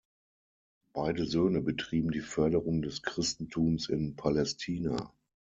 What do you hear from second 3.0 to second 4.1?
Christentums